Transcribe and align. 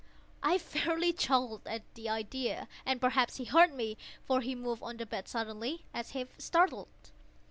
I 0.41 0.57
fairly 0.57 1.13
chuckled 1.13 1.67
at 1.67 1.83
the 1.93 2.09
idea; 2.09 2.67
and 2.87 2.99
perhaps 2.99 3.35
he 3.35 3.43
heard 3.45 3.71
me; 3.71 3.97
for 4.25 4.41
he 4.41 4.55
moved 4.55 4.81
on 4.81 4.97
the 4.97 5.05
bed 5.05 5.27
suddenly, 5.27 5.85
as 5.93 6.15
if 6.15 6.29
startled. 6.39 6.87